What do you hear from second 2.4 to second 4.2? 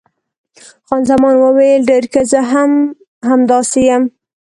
هم همداسې یم.